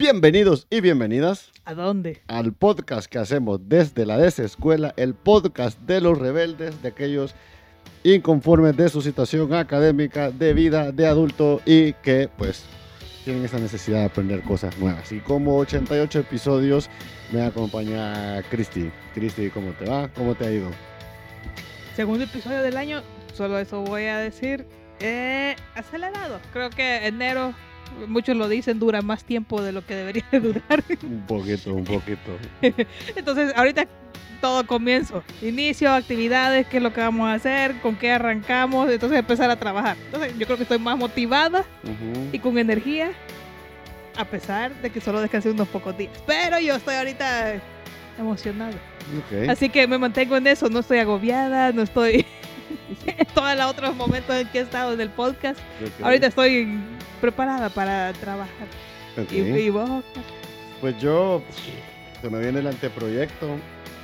[0.00, 2.22] Bienvenidos y bienvenidas ¿A dónde?
[2.26, 7.34] al podcast que hacemos desde la desescuela, el podcast de los rebeldes, de aquellos
[8.02, 12.64] inconformes de su situación académica, de vida, de adulto y que pues
[13.26, 15.12] tienen esa necesidad de aprender cosas nuevas.
[15.12, 16.88] Y como 88 episodios
[17.30, 18.90] me acompaña Cristi.
[19.12, 20.08] Cristi, ¿cómo te va?
[20.14, 20.70] ¿Cómo te ha ido?
[21.94, 23.02] Segundo episodio del año,
[23.34, 24.64] solo eso voy a decir.
[25.00, 26.40] Eh, acelerado.
[26.54, 27.52] Creo que enero,
[28.08, 30.84] muchos lo dicen, dura más tiempo de lo que debería de durar.
[31.02, 32.36] Un poquito, un poquito.
[33.16, 33.86] Entonces, ahorita
[34.40, 35.22] todo comienzo.
[35.42, 39.56] Inicio, actividades, qué es lo que vamos a hacer, con qué arrancamos, entonces empezar a
[39.56, 39.96] trabajar.
[40.06, 41.64] Entonces, yo creo que estoy más motivada
[42.32, 43.12] y con energía,
[44.16, 46.12] a pesar de que solo descansé unos pocos días.
[46.26, 47.60] Pero yo estoy ahorita
[48.18, 48.74] emocionada.
[49.48, 52.26] Así que me mantengo en eso, no estoy agobiada, no estoy
[53.34, 55.58] todos los otros momentos en que he estado en el podcast.
[56.02, 56.78] Ahorita estoy
[57.20, 58.66] preparada para trabajar.
[59.30, 60.04] Y, y vos,
[60.80, 61.42] Pues yo,
[62.22, 63.56] se me viene el anteproyecto,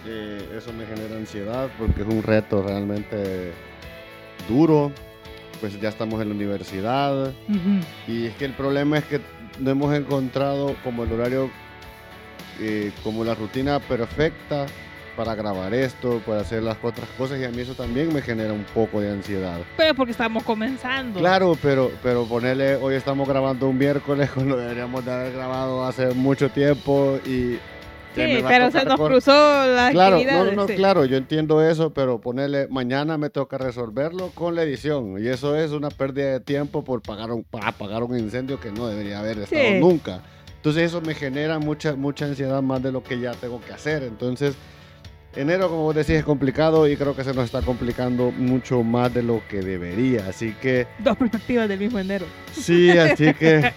[0.07, 3.53] eh, eso me genera ansiedad porque es un reto realmente
[4.49, 4.93] duro,
[5.61, 7.33] pues ya estamos en la universidad
[8.07, 9.21] y es que el problema es que
[9.59, 11.51] no hemos encontrado como el horario,
[12.61, 14.67] eh, como la rutina perfecta
[15.17, 18.53] para grabar esto, para hacer las otras cosas y a mí eso también me genera
[18.53, 19.59] un poco de ansiedad.
[19.77, 21.19] pero porque estamos comenzando.
[21.19, 26.09] Claro, pero, pero ponerle, hoy estamos grabando un miércoles cuando deberíamos de haber grabado hace
[26.15, 27.59] mucho tiempo y...
[28.15, 29.31] Sí, pero se nos cor- cruzó
[29.67, 30.75] las Claro, no, no, sí.
[30.75, 35.55] claro, yo entiendo eso, pero ponerle, mañana me toca resolverlo con la edición y eso
[35.55, 39.19] es una pérdida de tiempo por pagar un, para apagar un incendio que no debería
[39.19, 39.79] haber estado Sí.
[39.81, 40.21] nunca.
[40.57, 44.03] Entonces eso me genera mucha, mucha ansiedad más de lo que ya tengo que hacer.
[44.03, 44.55] Entonces,
[45.37, 49.13] enero, como vos decís, es complicado y creo que se nos está complicando mucho más
[49.13, 50.27] de lo que debería.
[50.29, 52.27] Así que, Dos perspectivas del mismo enero.
[52.53, 53.73] sí, así que,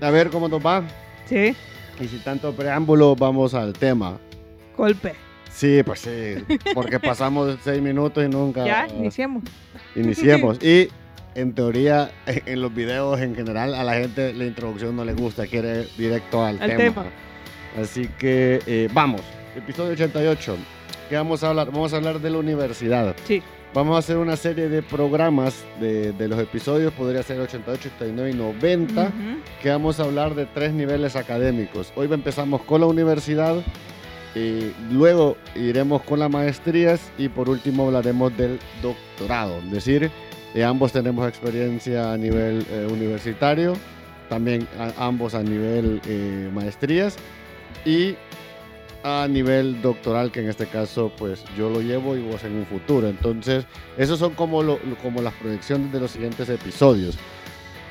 [0.00, 0.82] a ver cómo nos va.
[1.28, 1.54] Sí,
[2.00, 4.18] Y sin tanto preámbulo, vamos al tema.
[4.76, 5.14] golpe.
[5.50, 9.42] Sí, pues sí, porque pasamos seis minutos y nunca Ya, uh, iniciemos.
[9.94, 10.58] iniciemos.
[10.62, 10.88] Y
[11.34, 15.14] en teoría, en, en los videos en general, a la gente la introducción no le
[15.14, 16.78] gusta, quiere directo al, Al tema.
[16.78, 17.04] tema.
[17.80, 19.22] Así que eh, vamos,
[19.56, 20.56] episodio 88.
[21.12, 21.66] ¿Qué vamos a hablar?
[21.70, 23.14] Vamos a hablar de la universidad.
[23.26, 23.42] Sí.
[23.74, 28.30] Vamos a hacer una serie de programas de, de los episodios, podría ser 88, 89
[28.30, 29.12] y 90 Ujú.
[29.60, 31.92] que vamos a hablar de tres niveles académicos.
[31.96, 33.56] Hoy empezamos con la universidad,
[34.34, 39.58] y luego iremos con las maestrías y por último hablaremos del doctorado.
[39.58, 40.10] Es decir,
[40.54, 43.74] eh, ambos tenemos experiencia a nivel eh, universitario,
[44.30, 47.16] también a- ambos a nivel eh, maestrías
[47.84, 48.16] y
[49.04, 52.66] a nivel doctoral, que en este caso pues yo lo llevo y vos en un
[52.66, 53.08] futuro.
[53.08, 53.64] Entonces,
[53.96, 57.16] esos son como, lo- como las proyecciones de los siguientes episodios.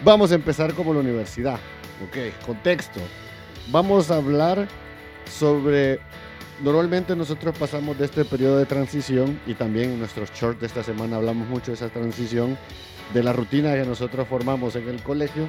[0.03, 1.59] Vamos a empezar como la universidad.
[2.07, 2.99] Ok, contexto.
[3.69, 4.67] Vamos a hablar
[5.29, 5.99] sobre...
[6.63, 10.83] Normalmente nosotros pasamos de este periodo de transición y también en nuestros shorts de esta
[10.83, 12.55] semana hablamos mucho de esa transición,
[13.15, 15.47] de la rutina que nosotros formamos en el colegio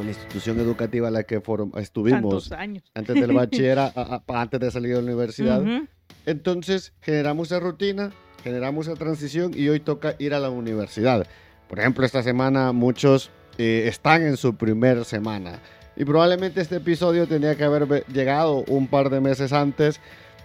[0.00, 1.42] en la institución educativa a la que
[1.76, 2.84] estuvimos años.
[2.94, 5.62] antes del bachillerato, antes de salir de la universidad.
[5.62, 5.86] Ujú.
[6.26, 11.26] Entonces generamos esa rutina, generamos esa transición y hoy toca ir a la universidad.
[11.68, 15.60] Por ejemplo, esta semana muchos eh, están en su primer semana
[15.96, 20.00] y probablemente este episodio tenía que haber llegado un par de meses antes,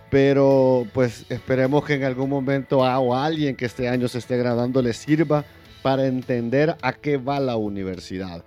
[0.09, 4.19] pero pues esperemos que en algún momento a o a alguien que este año se
[4.19, 5.46] esté graduando le sirva
[5.81, 8.44] para entender a qué va la universidad,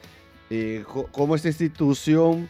[0.50, 2.48] eh, cómo esta institución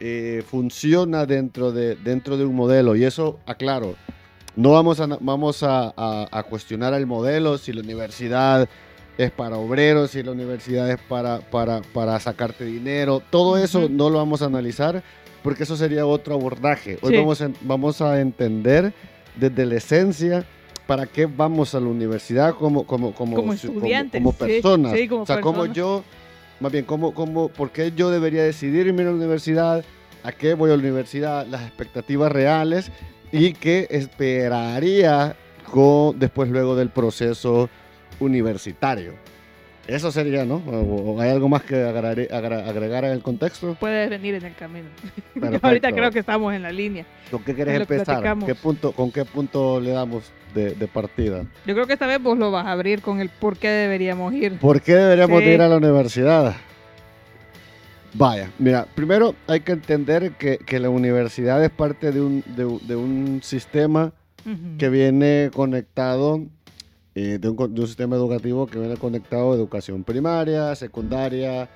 [0.00, 2.96] eh, funciona dentro de, dentro de un modelo.
[2.96, 3.94] Y eso, aclaro,
[4.56, 8.68] no vamos a, vamos a, a- a cuestionar el modelo, si la universidad
[9.18, 13.22] es para obreros, si la universidad es para, para, para sacarte dinero.
[13.30, 15.02] Todo eso no lo vamos a analizar
[15.42, 16.98] porque eso sería otro abordaje.
[17.02, 17.18] Hoy Sí.
[17.18, 18.92] vamos, a, vamos a entender
[19.36, 20.44] desde la esencia
[20.86, 24.92] para qué vamos a la universidad como, como, como, Como estudiantes, como, personas.
[24.92, 26.02] sí, como o sea, como yo,
[26.60, 29.84] más bien, como, como, ¿por qué yo debería decidir irme a la universidad?
[30.22, 31.46] ¿A qué voy a la universidad?
[31.46, 32.90] Las expectativas reales
[33.32, 35.36] y qué esperaría
[35.70, 37.68] con, después luego del proceso
[38.20, 39.14] universitario.
[39.86, 40.56] Eso sería, ¿no?
[40.66, 43.74] ¿O, o hay algo más que agregar, en el contexto?
[43.78, 44.86] Puede venir en el camino.
[45.62, 47.04] Ahorita creo que estamos en la línea.
[47.30, 48.22] ¿Con qué querés empezar?
[48.46, 51.44] ¿Qué punto, ¿Con qué punto le damos de, de partida?
[51.66, 54.32] Yo creo que esta vez vos lo vas a abrir con el por qué deberíamos
[54.32, 54.58] ir.
[54.58, 55.44] ¿Por qué deberíamos Sí.
[55.48, 56.54] de ir a la universidad?
[58.14, 62.64] Vaya, mira, primero hay que entender que, que la universidad es parte de un, de
[62.64, 64.12] un- de un sistema
[64.78, 66.40] que viene conectado,
[67.14, 71.68] eh, de, un, de un sistema educativo que viene conectado a educación primaria, secundaria,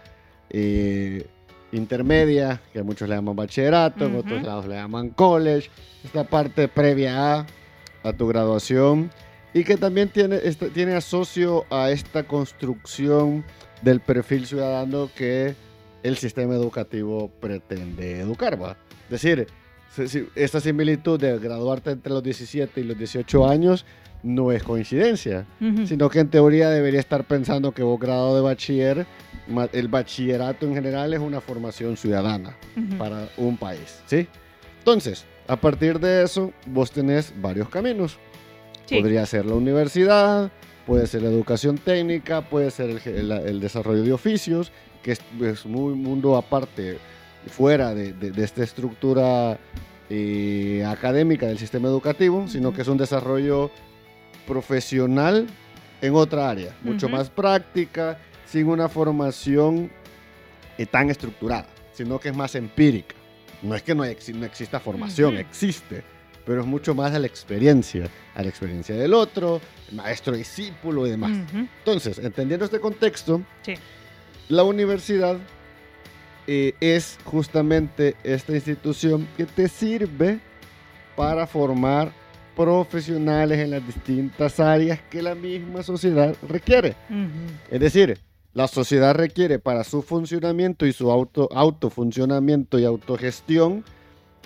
[0.50, 1.26] eh,
[1.72, 5.70] intermedia, que muchos le llaman bachillerato, en otros lados le llaman college,
[6.04, 7.46] esta parte previa a,
[8.02, 9.10] a tu graduación
[9.54, 13.44] y que también tiene, esta- tiene asocio a esta construcción
[13.82, 15.54] del perfil ciudadano que
[16.02, 18.60] el sistema educativo pretende educar.
[18.60, 18.76] ¿va?
[19.04, 19.46] Es decir,
[20.34, 23.84] esta similitud de graduarte entre los 17 y los 18 años
[24.22, 25.86] no es coincidencia Ujú.
[25.86, 29.06] sino que en teoría debería estar pensando que vos graduado de bachiller,
[29.72, 32.96] el bachillerato en general es una formación ciudadana Ujú.
[32.98, 34.26] para un país, ¿sí?
[34.80, 38.18] Entonces, a partir de eso, vos tenés varios caminos.
[38.86, 39.00] Sí.
[39.00, 40.50] Podría ser la universidad,
[40.86, 45.20] puede ser la educación técnica, puede ser el, la- el desarrollo de oficios, que es,
[45.42, 46.98] es muy mundo aparte,
[47.46, 49.58] fuera de, de- de esta estructura
[50.10, 53.70] eh, académica del sistema educativo, sino que es un desarrollo
[54.46, 55.46] profesional
[56.00, 59.90] en otra área, mucho más práctica, sin una formación
[60.78, 63.14] eh, tan estructurada, sino que es más empírica.
[63.62, 66.02] No es que no, exi- no exista formación, existe,
[66.46, 69.60] pero es mucho más a la experiencia, a la experiencia del otro,
[69.92, 71.32] maestro, discípulo y demás.
[71.52, 73.74] Entonces, entendiendo este contexto, Sí.
[74.48, 75.36] la universidad
[76.50, 80.40] eh, es justamente esta institución que te sirve
[81.14, 82.10] para formar
[82.56, 86.96] profesionales en las distintas áreas que la misma sociedad requiere.
[87.70, 88.18] Es decir,
[88.54, 93.84] la sociedad requiere para su funcionamiento y su auto, autofuncionamiento y autogestión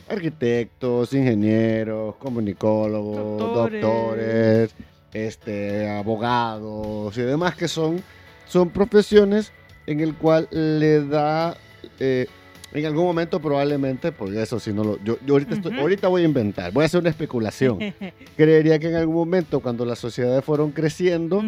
[0.09, 3.81] arquitectos, ingenieros, comunicólogos, Doctores.
[3.81, 4.75] doctores,
[5.13, 8.03] este, abogados y demás que son,
[8.47, 9.53] son profesiones
[9.87, 11.57] en el cual le da
[12.01, 12.27] eh,
[12.75, 15.81] en algún momento probablemente, porque eso si no lo, yo, yo ahorita, estoy- Ujú.
[15.83, 17.79] ahorita voy a inventar, voy a hacer una especulación.
[18.37, 21.43] Creería que en algún momento cuando las sociedades fueron creciendo,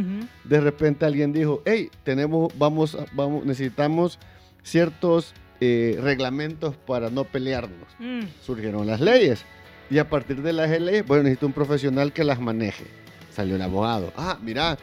[0.44, 4.19] de repente alguien dijo, hey, tenemos, vamos, vamos, necesitamos
[4.62, 7.88] ciertos eh, reglamentos para no pelearnos.
[7.99, 8.23] Mm.
[8.44, 9.44] Surgieron las leyes
[9.91, 12.85] y a partir de las leyes, bueno, necesito un profesional que las maneje.
[13.31, 14.12] Salió el abogado.
[14.17, 14.76] Ah, mira,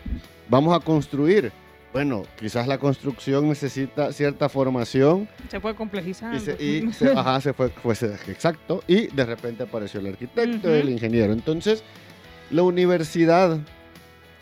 [0.49, 1.51] vamos a construir.
[1.93, 6.37] Bueno, quizás la construcción necesita cierta formación Se fue complejizando.
[6.37, 10.67] y, se, y se- ajá, se fue, fue exacto, y de repente apareció el arquitecto,
[10.69, 10.77] Ujú.
[10.77, 11.33] el ingeniero.
[11.33, 11.83] Entonces,
[12.49, 13.59] la universidad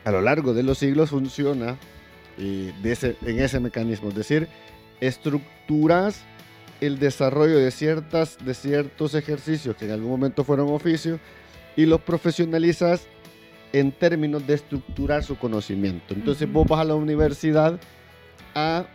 [0.05, 1.77] a lo largo de los siglos funciona
[2.37, 4.47] de ese- en ese mecanismo, es decir,
[5.01, 6.21] estructuras
[6.81, 11.19] el desarrollo de, ciertas, de ciertos ejercicios que en algún momento fueron oficios
[11.75, 13.07] y los profesionalizas
[13.73, 16.13] en términos de estructurar su conocimiento.
[16.13, 17.79] Entonces vos vas a la universidad
[18.55, 18.85] a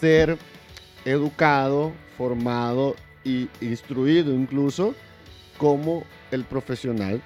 [0.00, 0.36] ser
[1.04, 4.94] educado, formado y instruido incluso
[5.58, 7.20] como el profesional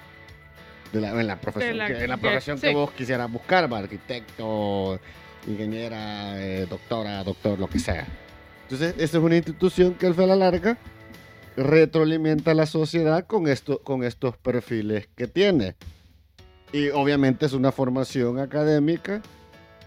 [0.93, 2.75] de la, en la profesión, la- que, en la profesión que sí.
[2.75, 5.01] vos quisieras buscar, va, arquitecto,
[5.47, 8.07] ingeniera, eh, doctora, doctor, lo que sea.
[8.65, 10.79] Entonces, esta es una institución que al fin a la larga
[11.57, 15.75] retroalimenta a la sociedad con, esto, con estos perfiles que tiene.
[16.75, 19.23] Y obviamente es una formación académica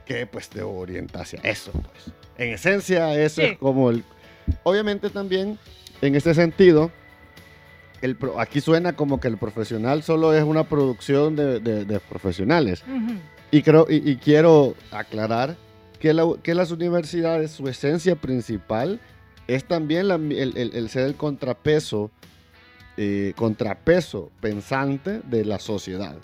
[0.06, 1.72] que pues te orienta hacia eso.
[1.74, 2.16] Pues.
[2.38, 3.48] En esencia, eso Sí.
[3.48, 4.06] es como el...
[4.64, 5.60] Obviamente también,
[6.02, 6.90] en este sentido,
[8.02, 12.00] el pro- aquí suena como que el profesional solo es una producción de, de- de
[12.00, 12.86] profesionales.
[13.52, 15.58] Y, creo, y, y quiero aclarar
[16.00, 19.02] que, la- que las universidades, su esencia principal
[19.48, 22.12] es también la- el, el- el ser el contrapeso,
[22.96, 26.16] eh, contrapeso pensante de la sociedad.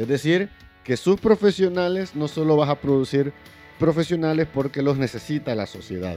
[0.00, 0.48] Es decir,
[0.84, 3.32] que sus profesionales no solo vas a producir
[3.78, 6.16] profesionales porque los necesita la sociedad,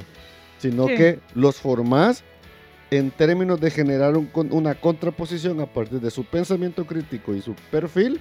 [0.58, 0.96] sino Sí.
[0.96, 2.24] que los formás
[2.92, 7.56] en términos de generar un una contraposición a partir de su pensamiento crítico y su
[7.72, 8.20] perfil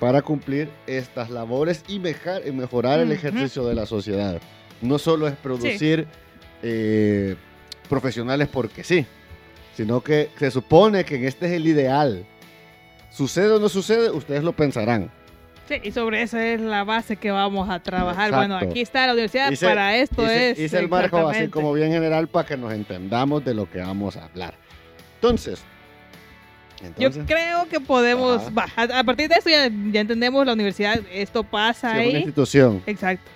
[0.00, 4.40] para cumplir estas labores y mejorar el ejercicio de la sociedad.
[4.82, 6.06] No solo es producir
[6.62, 7.34] eh,
[7.88, 9.06] profesionales porque sí,
[9.76, 12.26] sino que se supone que este es el ideal.
[13.16, 14.10] ¿Sucede o no sucede?
[14.10, 15.10] Ustedes lo pensarán.
[15.68, 18.30] Sí, y sobre esa es la base que vamos a trabajar.
[18.32, 20.58] Bueno, aquí está la universidad, Hice- para esto hice, es.
[20.58, 24.16] hice el marco así como bien general para que nos entendamos de lo que vamos
[24.16, 24.54] a hablar.
[25.16, 25.64] Entonces,
[26.98, 28.42] Yo creo que podemos.
[28.56, 32.10] Va, a, partir de eso ya, ya entendemos la universidad, esto pasa sí, es una
[32.10, 32.16] ahí.
[32.16, 32.82] institución.
[32.86, 33.30] Exacto.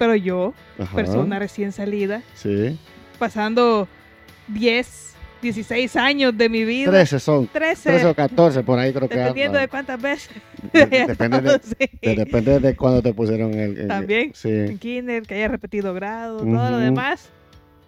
[0.00, 2.76] Pero yo, Ajá, persona recién salida, Sí.
[3.20, 3.86] pasando
[4.48, 5.13] 10,
[5.44, 6.90] 16 años de mi vida.
[6.90, 7.46] 13 son.
[7.46, 7.90] 13.
[7.90, 10.30] 13 o 14, por ahí creo que dependiendo de cuántas veces.
[10.72, 11.88] De- Depende de, Sí.
[12.02, 13.78] de- depende de cuándo te pusieron el.
[13.78, 14.32] el- También.
[14.34, 14.48] Sí.
[14.50, 17.28] en kinder, que haya repetido grado, todo lo demás.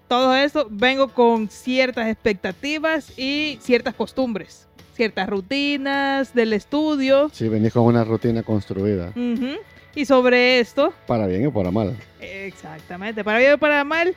[0.09, 7.29] Todo eso vengo con ciertas expectativas y ciertas costumbres, ciertas rutinas del estudio.
[7.33, 9.13] Sí, venís con una rutina construida.
[9.97, 11.97] Y sobre esto, Para bien y para mal.
[12.21, 14.15] exactamente, para bien o para mal,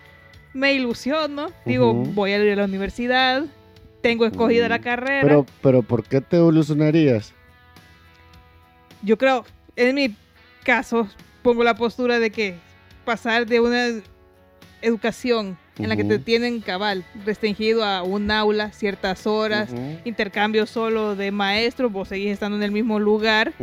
[0.54, 3.46] me ilusiono, digo, voy a ir a la universidad,
[4.02, 5.22] tengo escogida la Mm, carrera.
[5.22, 7.34] Pero, pero ¿por qué te ilusionarías?
[9.02, 10.16] Yo creo, en mi
[10.64, 11.08] caso,
[11.42, 12.56] pongo la postura de que
[13.06, 13.88] pasar de una
[14.82, 21.16] educación en la que te tienen cabal, restringido a un aula, ciertas horas, intercambio solo
[21.16, 23.54] de maestros, vos seguís estando en el mismo lugar.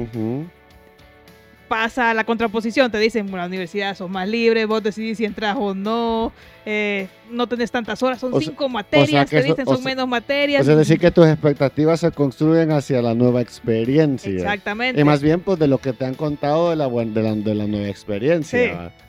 [1.69, 5.25] Pasa a la contraposición, te dicen, bueno, la universidad sos más libre, vos decidís si
[5.25, 6.33] entras o no,
[6.65, 10.09] eh, no tenés tantas horas, son O sea- cinco materias, te dicen son sea- menos
[10.09, 10.63] materias.
[10.63, 14.31] O sea, decir que tus expectativas se construyen hacia la nueva experiencia.
[14.33, 15.01] Exactamente.
[15.01, 17.55] Y más bien, pues, de lo que te han contado de la, de la, de
[17.55, 18.59] la nueva experiencia.
[18.91, 19.05] Sí.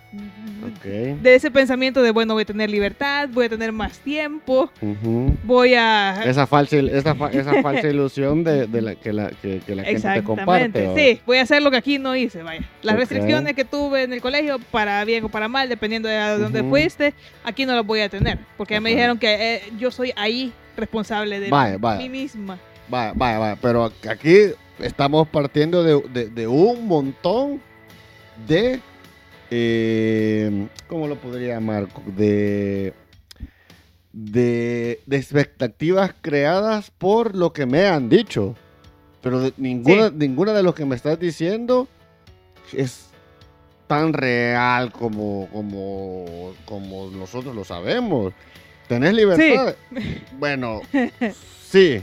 [1.22, 4.72] De ese pensamiento de, bueno, voy a tener libertad, voy a tener más tiempo,
[5.44, 6.24] voy a...
[6.26, 9.84] Esa falsa, esa, fa- esa falsa ilusión de, de la, que la, que, que la
[9.84, 10.66] gente te comparte.
[10.66, 10.96] Exactamente, ¿va?
[10.96, 12.62] sí, voy a hacer lo que aquí no hice, vaya.
[12.82, 16.38] Las restricciones que tuve en el colegio, para bien o para mal, dependiendo de a
[16.38, 19.92] dónde fuiste, aquí no las voy a tener, porque ya me dijeron que eh, yo
[19.92, 22.00] soy ahí responsable de Vaya, vaya.
[22.02, 22.58] mí misma.
[22.88, 23.58] Vaya, vaya, vaya.
[23.62, 24.36] Pero aquí
[24.80, 27.62] estamos partiendo de, de- de un montón
[28.48, 28.80] de.
[29.52, 31.88] Eh, ¿Cómo lo podría llamar?
[32.06, 32.94] De,
[34.14, 35.00] de.
[35.06, 38.56] de expectativas creadas por lo que me han dicho.
[39.22, 40.16] Pero de- ninguna, Sí.
[40.18, 41.88] ninguna de lo que me estás diciendo
[42.74, 43.08] es
[43.88, 48.34] tan real como, como, como nosotros lo sabemos.
[48.88, 49.76] ¿Tenés libertad?
[50.40, 50.82] Bueno,
[51.64, 52.02] sí.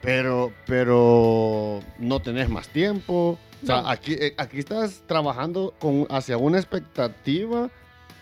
[0.00, 3.38] Pero, pero no tenés más tiempo.
[3.64, 7.70] O sea, aquí, eh, aquí estás trabajando con, hacia una expectativa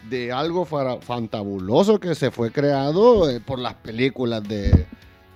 [0.09, 4.87] de algo fantabuloso que se fue creado eh, por las películas de,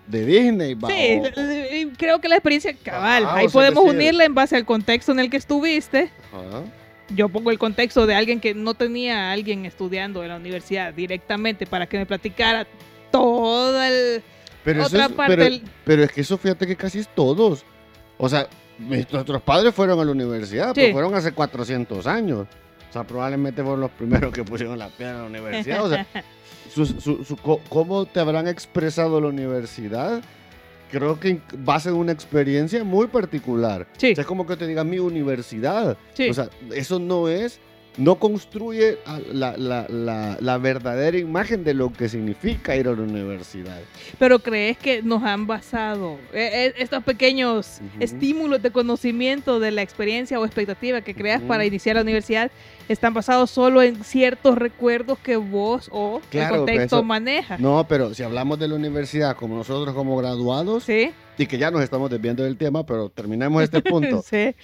[0.06, 0.76] de Disney.
[0.88, 5.30] Sí, creo que la experiencia cabal, ahí podemos unirla en base al contexto en el
[5.30, 6.10] que estuviste.
[6.32, 6.62] Ajá.
[7.14, 10.92] Yo pongo el contexto de alguien que no tenía a alguien estudiando en la universidad
[10.92, 12.66] directamente para que me platicara
[13.12, 14.22] toda el...
[14.64, 17.08] Pero, eso Otra es, parte pero, del- pero es que eso fíjate que casi es
[17.14, 17.64] todos.
[18.18, 20.92] O sea, mis- nuestros padres fueron a la universidad, pero Sí.
[20.92, 22.46] fueron hace 400 años.
[22.88, 25.84] O sea, probablemente fueron los primeros que pusieron la piedra en la universidad.
[25.84, 26.06] O sea,
[26.74, 26.86] su-
[27.24, 27.36] su-
[27.68, 30.22] ¿cómo te habrán expresado la universidad?
[30.90, 33.86] Creo que en base en una experiencia muy particular.
[33.96, 34.12] Sí.
[34.12, 35.96] O sea, es como que te diga mi universidad.
[36.14, 36.30] Sí.
[36.30, 37.58] O sea, eso no es,
[37.96, 38.98] no construye
[39.32, 43.78] la, la- la- la verdadera imagen de lo que significa ir a la universidad.
[44.18, 49.82] Pero crees que nos han basado eh, eh, estos pequeños estímulos de conocimiento de la
[49.82, 52.50] experiencia o expectativa que creas para iniciar la universidad
[52.88, 57.58] están basados solo en ciertos recuerdos que vos o Claro, el contexto eso- manejas.
[57.60, 61.70] No, pero si hablamos de la universidad como nosotros como graduados, Sí, y que ya
[61.70, 64.22] nos estamos desviando del tema, pero terminemos este punto.
[64.22, 64.54] sí.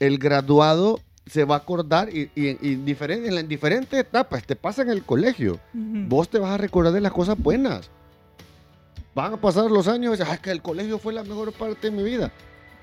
[0.00, 4.56] el graduado se va a acordar y, y- y diferen- en, las diferentes etapas, te
[4.56, 7.90] pasa en el colegio, vos te vas a recordar de las cosas buenas.
[9.14, 11.52] Van a pasar los años y dices, "Ah, es que el colegio fue la mejor
[11.52, 12.30] parte de mi vida.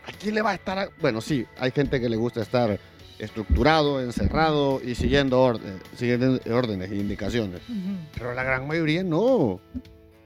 [0.07, 0.77] ¿A quién le va a estar?
[0.77, 2.77] a-?" Bueno, sí, hay gente que le gusta estar
[3.19, 7.61] estructurado, encerrado y siguiendo, orden- siguiendo órdenes e indicaciones.
[7.69, 7.95] Ujú.
[8.13, 9.59] Pero la gran mayoría no.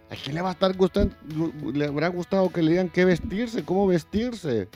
[0.09, 1.13] ¿A quién le va a estar gustando?
[1.71, 4.67] Le habrá gustado que le digan qué vestirse, cómo vestirse.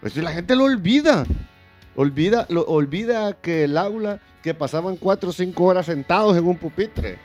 [0.00, 1.26] Pues si la gente lo olvida.
[1.94, 6.56] Olvida, lo, olvida que el aula, que pasaban cuatro o cinco horas sentados en un
[6.56, 7.18] pupitre.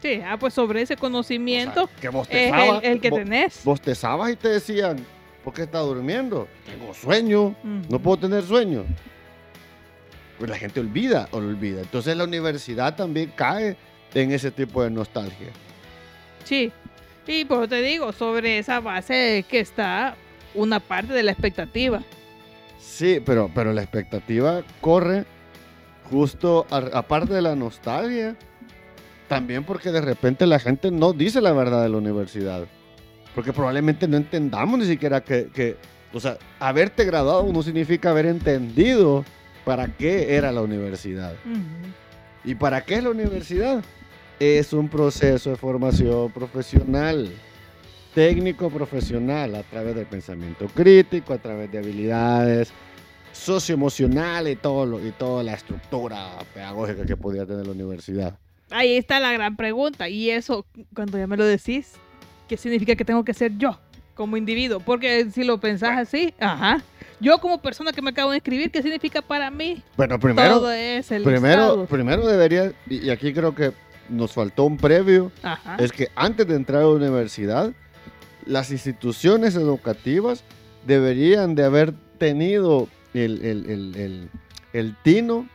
[0.00, 3.64] Sí, ah, pues sobre ese O sea, conocimiento que es bostezaba, el, el que tenés.
[3.64, 4.96] bostezabas y te decían,
[5.44, 6.48] ¿por qué estás durmiendo?
[6.66, 7.54] Tengo sueño,
[7.88, 8.84] no puedo tener sueño.
[10.38, 11.80] Pues la gente olvida o lo olvida.
[11.82, 13.76] Entonces la universidad también cae
[14.14, 15.48] en ese tipo de nostalgia.
[16.44, 16.72] Sí,
[17.26, 20.16] y por eso te digo, sobre esa base que está
[20.54, 22.02] una parte de la expectativa.
[22.84, 25.24] Sí, pero, pero la expectativa corre
[26.10, 28.36] justo a- aparte de la nostalgia,
[29.28, 32.64] también porque de repente la gente no dice la verdad de la universidad.
[33.34, 35.76] Porque probablemente no entendamos ni siquiera que, que,
[36.12, 39.24] o sea, haberte graduado no significa haber entendido
[39.64, 41.34] para qué era la universidad.
[42.44, 43.82] ¿Y para qué es la universidad?
[44.40, 47.32] Es un proceso de formación profesional,
[48.14, 52.72] técnico profesional, a través del pensamiento crítico, a través de habilidades
[53.32, 58.38] socioemocionales y, todo lo, y toda la estructura pedagógica que podía tener la universidad.
[58.70, 60.08] Ahí está la gran pregunta.
[60.08, 61.94] Y eso, cuando ya me lo decís,
[62.48, 63.78] ¿qué significa que tengo que ser yo
[64.14, 64.80] como individuo?
[64.80, 66.82] Porque si lo pensás así, ajá.
[67.20, 69.82] Yo como persona que me acabo de escribir, ¿qué significa para mí?
[69.96, 71.86] Bueno, primero, Todo es el primero, Estado.
[71.86, 73.72] primero debería, y y aquí creo que
[74.08, 75.76] nos faltó un previo, Ajá.
[75.78, 77.72] es que antes de entrar a la universidad,
[78.46, 80.44] las instituciones educativas
[80.86, 84.30] deberían de haber tenido el, el- el-
[84.72, 85.48] el- tino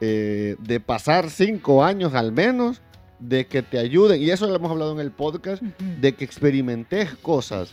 [0.00, 2.82] eh, de pasar cinco años al menos
[3.20, 7.14] de que te ayuden, y eso lo hemos hablado en el podcast, de que experimentes
[7.16, 7.72] cosas,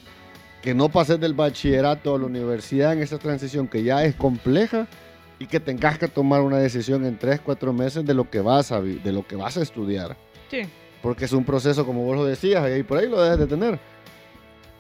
[0.61, 4.87] que no pases del bachillerato a la universidad en esa transición que ya es compleja
[5.37, 8.71] y que tengas que tomar una decisión en 3, 4 meses de lo que vas
[8.71, 10.15] a, de lo que vas a estudiar.
[10.49, 10.61] Sí.
[11.03, 13.79] Porque es un proceso, como vos lo decías, y por ahí lo debes de tener.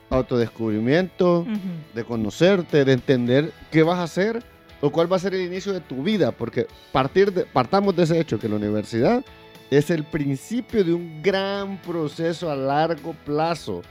[0.09, 1.59] Autodescubrimiento, Ujú.
[1.93, 4.43] de conocerte, de entender qué vas a hacer
[4.81, 8.03] o cuál va a ser el inicio de tu vida, porque partir de, partamos de
[8.03, 9.23] ese hecho que la universidad
[9.71, 13.81] es el principio de un gran proceso a largo plazo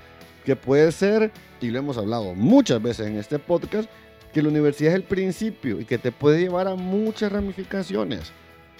[0.44, 3.88] que puede ser, y lo hemos hablado muchas veces en este podcast,
[4.32, 8.32] que la universidad es el principio y que te puede llevar a muchas ramificaciones,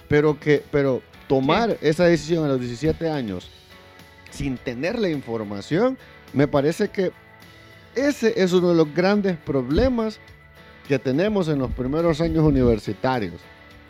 [0.07, 3.49] pero que pero tomar esa decisión a los 17 años
[4.29, 5.97] sin tener la información,
[6.33, 7.11] me parece que
[7.95, 10.19] ese es uno de los grandes problemas
[10.87, 13.41] que tenemos en los primeros años universitarios.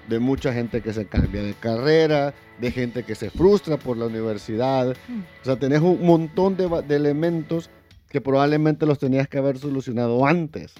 [0.07, 4.05] De mucha gente que se cambia de carrera, de gente que se frustra por la
[4.05, 4.95] universidad.
[5.07, 5.19] Mm.
[5.41, 7.69] O sea, tenés un montón de, elementos
[8.09, 10.73] que probablemente los tenías que haber solucionado antes.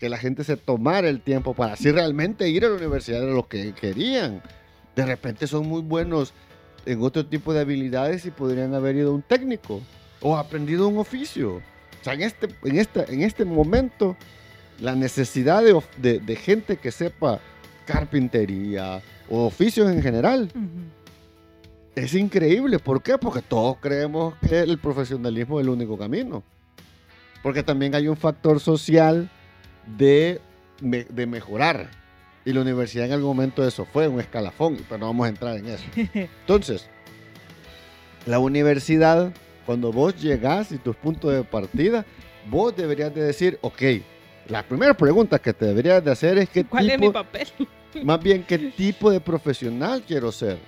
[0.00, 3.32] Que la gente se tomara el tiempo para así realmente ir a la universidad de
[3.32, 4.42] lo que querían.
[4.96, 6.32] De repente son muy buenos
[6.86, 9.80] en otro tipo de habilidades y podrían haber ido a un técnico
[10.20, 11.60] o aprendido un oficio.
[12.04, 14.14] O sea, en este, en esta, en este momento,
[14.78, 17.40] la necesidad de, of- de- de gente que sepa
[17.86, 20.50] carpintería o oficios en general
[21.94, 22.78] es increíble.
[22.78, 23.16] ¿Por qué?
[23.16, 26.42] Porque todos creemos que el profesionalismo es el único camino.
[27.42, 29.30] Porque también hay un factor social
[29.96, 30.40] de,
[30.80, 31.88] de mejorar.
[32.44, 35.56] Y la universidad en algún momento eso fue un escalafón, pero no vamos a entrar
[35.56, 35.84] en eso.
[36.14, 36.86] Entonces,
[38.26, 39.32] la universidad,
[39.66, 42.04] cuando vos llegás y tus puntos de partida,
[42.48, 43.82] vos deberías de decir, ok,
[44.48, 47.48] la primera pregunta que te deberías de hacer es qué ¿Cuál es mi tipo, papel?
[48.04, 50.58] más bien qué tipo de profesional quiero ser.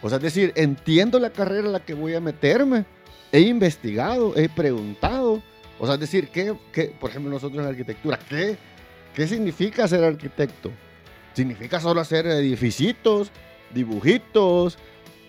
[0.00, 2.84] O sea, es decir, entiendo la carrera a la que voy a meterme,
[3.30, 5.42] he investigado, he preguntado.
[5.78, 8.56] O sea, es decir, ¿qué, qué- por ejemplo, nosotros en arquitectura, ¿qué,
[9.14, 10.70] ¿qué significa ser arquitecto?
[11.34, 13.30] ¿Significa solo hacer edificios,
[13.72, 14.78] dibujitos?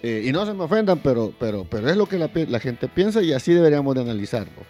[0.04, 3.22] Eh, y no se me ofendan, pero, pero, pero es lo que la, gente piensa
[3.22, 4.64] y así deberíamos de analizarlo.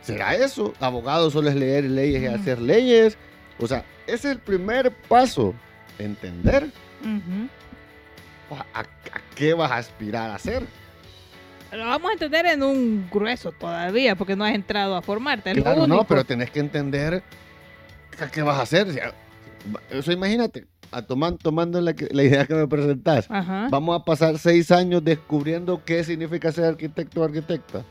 [0.00, 0.72] ¿Será eso?
[0.80, 3.18] Abogado solo es leer leyes y hacer leyes.
[3.60, 5.54] O sea, ese es el primer paso.
[5.98, 6.70] Entender
[8.50, 10.64] a, a- a qué vas a aspirar a hacer.
[11.70, 15.52] Lo vamos a entender en un grueso todavía, porque no has entrado a formarte.
[15.52, 17.22] Claro, no, pero tenés que entender
[18.18, 19.12] a qué vas a hacer.
[19.90, 23.26] Eso imagínate, a toman- tomando la, la idea que me presentás.
[23.30, 23.68] Ajá.
[23.70, 27.84] Vamos a pasar seis años descubriendo qué significa ser arquitecto o arquitecta.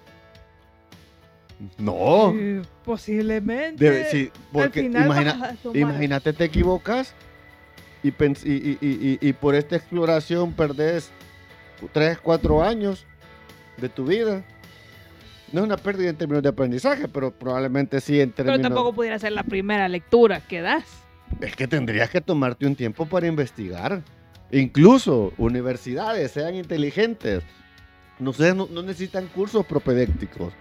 [1.78, 2.34] No.
[2.36, 3.84] Eh, posiblemente.
[3.86, 7.14] Debe- sí, porque imagina- imagínate te equivocas
[8.04, 11.12] y, pens- y, y- y- por esta exploración perdés
[11.94, 13.06] 3, 4 años
[13.78, 14.44] de tu vida.
[15.52, 18.62] No es una pérdida en términos de aprendizaje, pero probablemente sí en Pero términos...
[18.72, 20.86] tampoco pudiera ser la primera lectura que das.
[21.40, 24.02] Es que tendrías que tomarte un tiempo para investigar.
[24.52, 27.44] Incluso universidades, sean inteligentes.
[28.20, 28.34] No,
[28.70, 30.54] no, necesitan cursos propedécticos.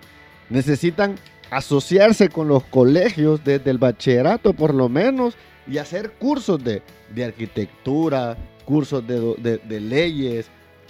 [0.49, 1.17] Necesitan
[1.51, 5.35] asociarse con los colegios desde el bachillerato por lo menos
[5.67, 6.83] y hacer cursos de,
[7.15, 10.47] de arquitectura, cursos de, de- de leyes,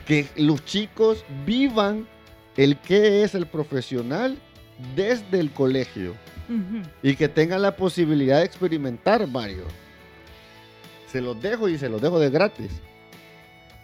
[0.07, 2.07] que los chicos vivan
[2.57, 4.37] el qué es el profesional
[4.95, 6.14] desde el colegio
[7.03, 9.66] y que tengan la posibilidad de experimentar varios.
[11.07, 12.71] Se los dejo y se los dejo de gratis.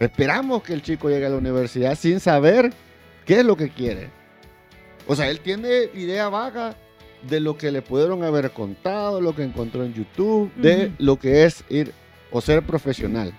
[0.00, 2.72] Esperamos que el chico llegue a la universidad sin saber
[3.24, 4.10] qué es lo que quiere.
[5.06, 6.76] O sea, él tiene idea vaga
[7.22, 11.44] de lo que le pudieron haber contado, lo que encontró en YouTube, de lo que
[11.44, 11.92] es ir
[12.30, 13.32] o ser profesional.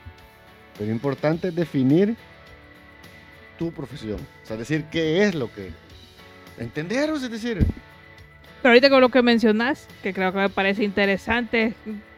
[0.77, 2.15] Pero importante es definir
[3.57, 4.19] tu profesión.
[4.43, 5.71] O sea, decir qué es lo que...
[6.57, 7.65] Entender, o sea, es decir,
[8.61, 11.73] Pero ahorita con lo que mencionas, que creo que me parece interesante,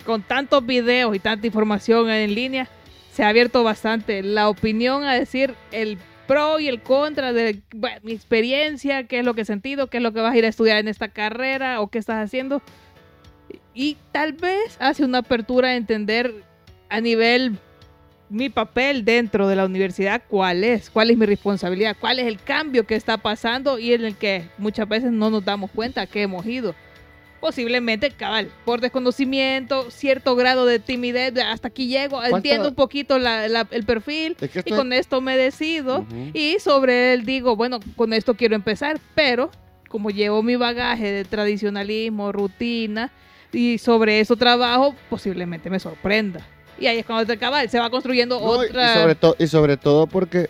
[0.05, 2.67] con tantos videos y tanta información en línea,
[3.11, 7.59] se ha abierto bastante la opinión a decir el pro y el contra de
[8.03, 10.45] mi experiencia, qué es lo que he sentido, qué es lo que vas a ir
[10.45, 12.61] a estudiar en esta carrera o qué estás haciendo.
[13.73, 16.33] Y tal vez hace una apertura a entender
[16.89, 17.57] a nivel
[18.29, 22.39] mi papel dentro de la universidad, cuál es, cuál es mi responsabilidad, cuál es el
[22.39, 26.21] cambio que está pasando y en el que muchas veces no nos damos cuenta que
[26.21, 26.75] hemos ido.
[27.39, 33.17] Posiblemente, cabal, por desconocimiento, cierto grado de timidez, de hasta aquí llego, entiendo un poquito
[33.17, 37.55] la- la- el perfil es que y con esto me decido y sobre él digo,
[37.55, 39.51] bueno, con esto quiero empezar, pero
[39.87, 43.09] como llevo mi bagaje de tradicionalismo, rutina
[43.53, 46.45] y sobre eso trabajo, posiblemente me sorprenda.
[46.79, 48.95] Y ahí es cuando te cabal, se va construyendo No, otra...
[48.95, 50.49] Y sobre, to- y sobre todo porque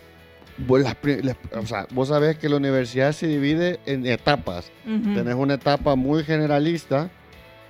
[0.58, 4.70] vos, las pri- las- o sea, vos sabés que la universidad se divide en etapas.
[4.86, 5.14] Ujú.
[5.14, 7.10] Tenés una etapa muy generalista,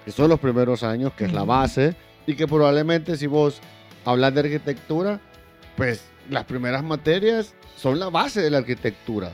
[0.05, 1.95] que son los primeros años, que es la base,
[2.27, 3.61] y que probablemente si vos
[4.05, 5.21] hablas de arquitectura,
[5.77, 9.31] pues las primeras materias son la base de la arquitectura.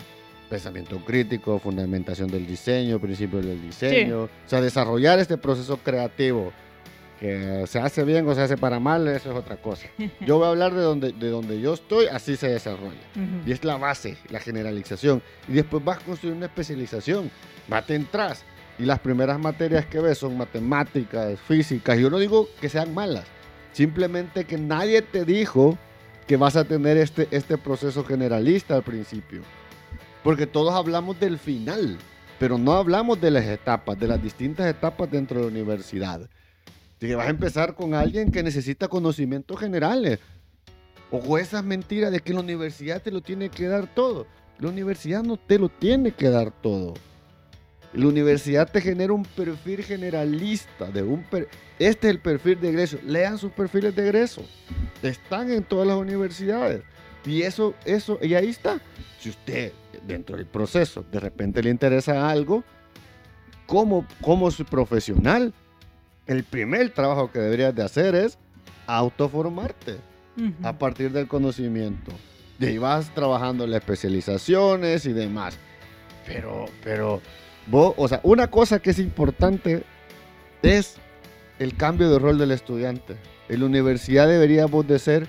[0.48, 6.52] Pensamiento crítico, fundamentación del diseño, principios del diseño, o sea, desarrollar este proceso creativo,
[7.20, 9.86] que se hace bien o se hace para mal, eso es otra cosa.
[10.20, 13.00] Yo voy a hablar de donde, de donde yo estoy, así se desarrolla.
[13.46, 15.22] Y es la base, la generalización.
[15.48, 17.30] Y después vas a construir una especialización.
[17.72, 18.44] Va te entras.
[18.78, 21.98] Y las primeras materias que ves son matemáticas, físicas.
[21.98, 23.24] Yo no digo que sean malas.
[23.72, 25.78] Simplemente que nadie te dijo
[26.26, 29.42] que vas a tener este, este proceso generalista al principio.
[30.22, 31.96] Porque todos hablamos del final,
[32.38, 36.28] pero no hablamos de las etapas, de las distintas etapas dentro de la universidad.
[36.98, 40.18] Que vas a empezar con alguien que necesita conocimientos generales.
[41.10, 44.26] O esas mentiras de que la universidad te lo tiene que dar todo.
[44.58, 46.94] La universidad no te lo tiene que dar todo.
[47.92, 50.86] La universidad te genera un perfil generalista.
[50.86, 51.24] De un
[51.78, 52.98] Este es el perfil de egreso.
[53.04, 54.42] Lean sus perfiles de egreso.
[55.02, 56.82] Están en todas las universidades.
[57.24, 58.80] Y eso, eso, y ahí está.
[59.18, 59.72] Si usted,
[60.06, 62.64] dentro del proceso, de repente le interesa algo,
[63.66, 65.52] como, como su profesional,
[66.26, 68.38] el primer trabajo que deberías de hacer es
[68.86, 69.98] autoformarte
[70.62, 72.12] a partir del conocimiento.
[72.58, 75.58] De ahí vas trabajando las especializaciones y demás.
[76.26, 77.20] Pero, pero,
[77.66, 79.84] vos, o sea, una cosa que es importante
[80.62, 80.96] es
[81.58, 83.16] el cambio de rol del estudiante.
[83.48, 85.26] En la universidad deberíamos de ser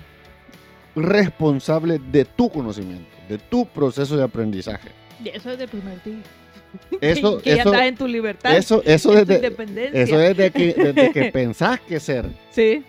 [0.96, 4.90] responsable de tu conocimiento, de tu proceso de aprendizaje.
[5.24, 6.22] Y eso es del primer día.
[7.00, 8.56] Eso, que ya eso, estás en tu libertad.
[8.56, 10.00] eso, desde, independencia.
[10.02, 12.26] eso desde que, desde que pensás que ser.
[12.50, 12.84] Sí.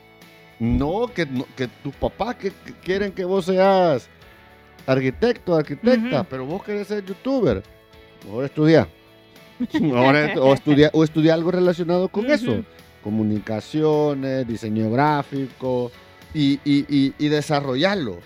[0.59, 4.09] No, que, no- que tus papás que, que quieren que vos seas
[4.85, 7.63] arquitecto, arquitecta, pero vos querés ser youtuber.
[8.25, 8.87] Mejor estudia.
[9.95, 12.63] Ahora, o, estudia o estudia algo relacionado con eso.
[13.03, 15.91] Comunicaciones, diseño gráfico
[16.33, 18.19] y, y, y, y desarrollarlo.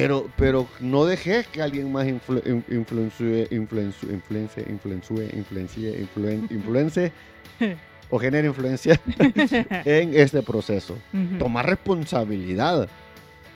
[0.00, 6.46] Pero, pero no dejes que alguien más influ- in- influencie, influencie, influencie, influencie, influencie, influen-
[6.50, 7.12] influencie
[8.10, 9.00] o genere influencia
[9.84, 11.38] en este proceso Ujú.
[11.38, 12.88] tomar responsabilidad.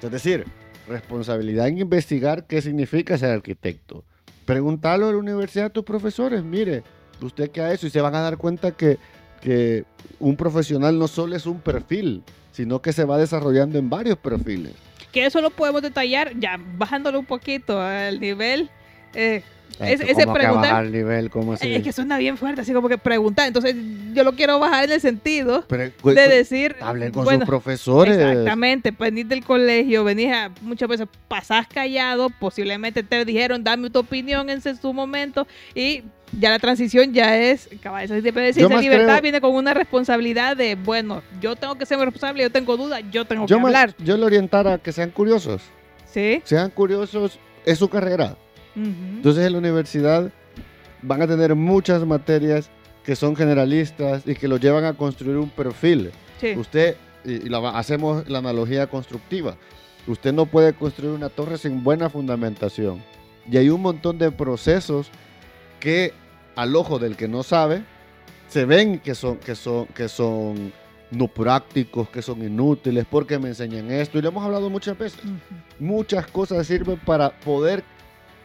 [0.02, 0.44] Es decir,
[0.88, 4.04] responsabilidad en investigar qué significa ser arquitecto.
[4.46, 6.82] Preguntarlo a la universidad a tus profesores, mire,
[7.20, 8.98] usted qué ha hecho y se van a dar cuenta que,
[9.42, 9.84] que
[10.18, 12.22] un profesional no solo es un perfil,
[12.52, 14.72] sino que se va desarrollando en varios perfiles.
[15.12, 18.70] Que eso lo podemos detallar ya bajándolo un poquito al nivel.
[19.14, 19.42] eh,
[19.80, 21.30] Ay, Ese- que ese ¿cómo que preguntar- el nivel?
[21.30, 21.72] ¿Cómo así?
[21.72, 23.46] Es que suena bien fuerte, así como que preguntar.
[23.46, 23.76] Entonces,
[24.12, 26.74] yo lo quiero bajar en el sentido Pero, de decir.
[26.80, 28.16] hablen con bueno, sus profesores.
[28.16, 34.00] Exactamente, venís del colegio, venís a, muchas veces pasás callado, posiblemente te dijeron, dame tu
[34.00, 39.06] opinión en su momento, y ya la transición ya es, cabal, esa independencia más libertad
[39.14, 43.02] creo- viene con una responsabilidad de, bueno, yo tengo que ser responsable, yo tengo dudas,
[43.10, 43.94] yo tengo Yo, que me- hablar.
[43.98, 45.62] yo le orientara a que sean curiosos.
[46.06, 46.40] ¿Sí?
[46.44, 48.36] Sean curiosos, es su carrera.
[48.76, 48.88] Ujú.
[49.16, 50.30] Entonces en la universidad
[51.02, 52.70] van a tener muchas materias
[53.04, 56.10] que son generalistas y que lo llevan a construir un perfil.
[56.40, 56.54] Sí.
[56.56, 59.56] Usted, y, y la hacemos la analogía constructiva,
[60.06, 63.02] usted no puede construir una torre sin buena fundamentación.
[63.50, 65.10] Y hay un montón de procesos
[65.80, 66.12] que
[66.56, 67.82] al ojo del que no sabe,
[68.48, 70.72] se ven que son, que son, que son
[71.10, 74.18] no prácticos, que son inútiles, porque me enseñan esto.
[74.18, 75.20] Y lo hemos hablado muchas veces.
[75.78, 77.84] Muchas cosas sirven para poder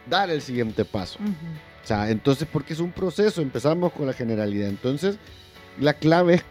[0.08, 1.18] dar el siguiente paso.
[1.82, 4.68] O sea, entonces, porque es un proceso, empezamos con la generalidad.
[4.68, 5.18] Entonces,
[5.78, 6.44] la clave es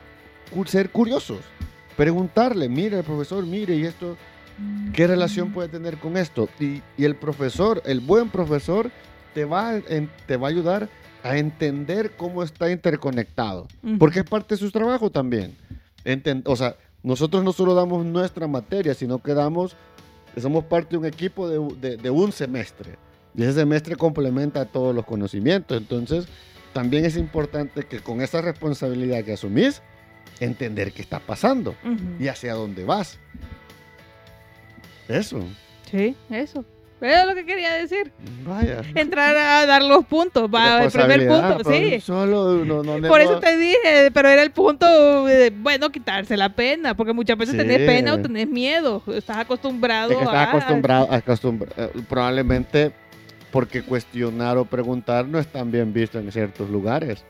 [0.69, 1.39] ser curiosos.
[1.97, 4.17] Preguntarle, mire, profesor, mire, ¿y esto
[4.93, 6.49] qué relación puede tener con esto?
[6.59, 8.91] Y, y el profesor, el buen profesor,
[9.33, 10.89] te va, en- te va a ayudar
[11.23, 13.67] a entender cómo está interconectado.
[13.97, 15.55] Porque es parte de su trabajo también.
[16.05, 19.75] Enten- o sea, nosotros no solo damos nuestra materia, sino que damos,
[20.41, 22.97] somos parte de un equipo de, de- de un semestre.
[23.35, 25.77] Y ese semestre complementa todos los conocimientos.
[25.77, 26.27] Entonces,
[26.73, 29.81] también es importante que con esa responsabilidad que asumís,
[30.39, 32.21] entender qué está pasando Ujú.
[32.23, 33.17] y hacia dónde vas.
[35.07, 35.43] Eso.
[35.89, 36.65] Sí, eso.
[37.01, 38.11] Es lo que quería decir.
[38.45, 38.81] Vaya.
[38.95, 40.49] Entrar a dar los puntos.
[40.53, 41.99] Va, el primer punto, sí.
[41.99, 46.49] Solo no, no Por eso te dije, pero era el punto, de, bueno, quitarse la
[46.49, 47.57] pena, porque muchas veces Sí.
[47.57, 50.49] tenés pena o tenés miedo, estás acostumbrado Es que estás a...
[50.49, 52.91] acostumbrado, acostumbra- eh, probablemente
[53.51, 57.23] porque cuestionar o preguntar no es tan bien visto en ciertos lugares.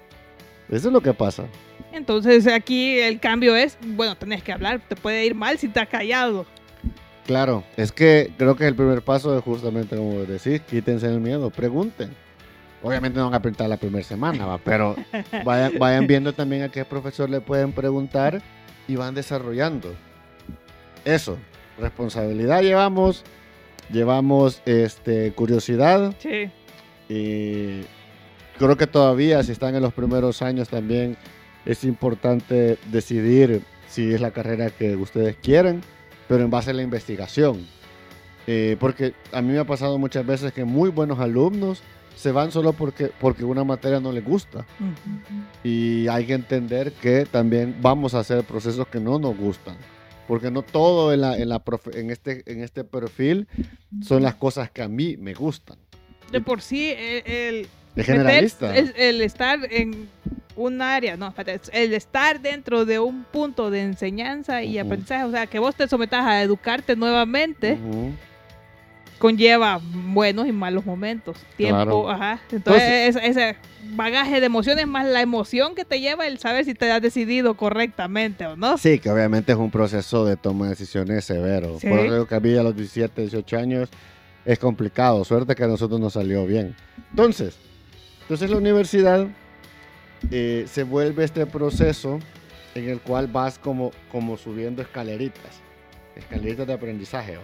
[0.70, 1.44] Eso es lo que pasa.
[1.92, 5.88] Entonces aquí el cambio es, bueno, tenés que hablar, te puede ir mal si estás
[5.88, 6.46] callado.
[7.26, 11.50] Claro, es que creo que el primer paso es justamente como decís, quítense el miedo,
[11.50, 12.12] pregunten.
[12.82, 14.58] Obviamente no van a preguntar la primera semana, ¿va?
[14.58, 14.96] pero
[15.46, 18.42] vayan, vayan viendo también a qué profesor le pueden preguntar
[18.90, 19.94] y van desarrollando.
[21.06, 21.38] Eso,
[21.80, 23.24] responsabilidad llevamos,
[23.90, 26.50] llevamos este, curiosidad Sí.
[27.08, 27.86] y
[28.58, 31.16] creo que todavía si están en los primeros años también
[31.66, 35.82] es importante decidir si es la carrera que ustedes quieren,
[36.34, 37.68] pero en base a la investigación.
[38.48, 41.84] Eh, porque a mí me ha pasado muchas veces que muy buenos alumnos
[42.16, 44.66] se van solo porque, porque una materia no les gusta.
[44.80, 45.44] Ujú.
[45.64, 49.76] Y hay que entender que también vamos a hacer procesos que no nos gustan.
[50.28, 53.48] Porque no todo en, la, en, la profe- en, este, en este perfil
[54.04, 55.78] son las cosas que a mí me gustan.
[56.32, 58.70] De por sí, el, el Es generalista.
[58.72, 60.10] meter- el, el estar en
[60.56, 61.34] un área, no,
[61.72, 65.88] el estar dentro de un punto de enseñanza y aprendizaje, o sea, que vos te
[65.88, 67.78] sometas a educarte nuevamente,
[69.20, 71.38] conlleva buenos y malos momentos.
[71.56, 72.10] Tiempo, Claro.
[72.10, 72.40] ajá.
[72.52, 73.56] Entonces, Entonces- ese, ese
[73.96, 77.56] bagaje de emociones más la emoción que te lleva el saber si te has decidido
[77.56, 78.78] correctamente o no.
[78.78, 81.80] Sí, que obviamente es un proceso de toma de decisiones severo.
[81.80, 81.88] Sí.
[81.88, 83.90] Por eso que a mí a los 17, 18 años
[84.46, 85.24] es complicado.
[85.24, 86.76] Suerte que a nosotros nos salió bien.
[87.12, 87.56] Entonces,
[88.24, 89.28] entonces la universidad
[90.32, 92.20] eh, se vuelve este proceso
[92.76, 95.62] en el cual vas como, como subiendo escaleritas.
[96.16, 97.38] Escaleritas de aprendizaje.
[97.38, 97.44] ¿va?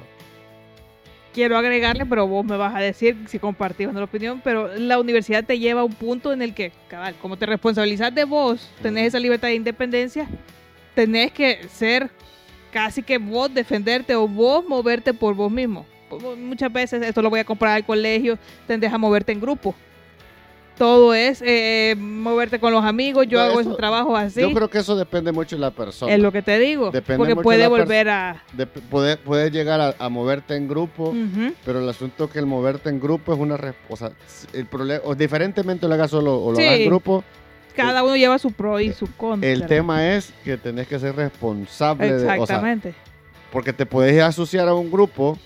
[1.34, 4.76] Quiero agregarle, pero vos me vas a decir si compartís o no la opinión, pero
[4.76, 8.24] la universidad te lleva a un punto en el que, cabal, como te responsabilizas de
[8.24, 10.28] vos, tenés esa libertad de independencia,
[10.96, 12.10] tenés que ser
[12.72, 15.86] casi que vos defenderte o vos moverte por vos mismo.
[16.38, 19.76] Muchas veces esto lo voy a comprar al colegio, tendés a moverte en grupo.
[20.80, 24.42] Todo es eh, moverte con los amigos, yo No, hago eso- ese trabajo así.
[24.42, 26.12] Yo creo que eso depende mucho de la persona.
[26.13, 26.89] es lo que te digo.
[26.89, 28.44] Depende porque mucho puede de volver a...
[28.54, 31.13] De- puede- puedes llegar a, a moverte en grupo.
[31.65, 33.56] Pero el asunto es que el moverte en grupo es una...
[33.89, 34.12] O sea,
[34.54, 35.02] el problema...
[35.06, 36.63] O diferentemente lo hagas solo o lo Sí.
[36.65, 37.24] hagas en grupo,
[37.76, 39.50] Cada uno lleva su pro y su contra.
[39.50, 42.15] el tema es que tenés que ser responsable de...
[42.15, 42.94] O sea, Exactamente.
[43.52, 45.38] porque te puedes asociar a un grupo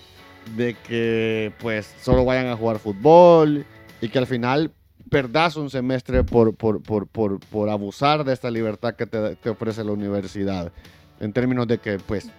[0.56, 3.64] de que pues solo vayan a jugar fútbol
[4.00, 4.70] y que al final
[5.10, 9.50] perdás un semestre por, por, por, por, por abusar de esta libertad que te, te
[9.50, 10.72] ofrece la universidad.
[11.20, 12.30] En términos de que pues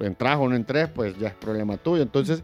[0.00, 2.02] entras o no entres, pues ya es problema tuyo.
[2.02, 2.42] Entonces,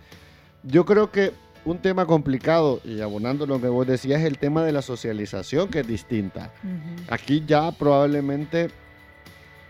[0.63, 1.33] yo creo que
[1.65, 5.69] un tema complicado, y abonando lo que vos decías, es el tema de la socialización,
[5.69, 6.53] que es distinta.
[7.09, 8.71] Aquí ya probablemente,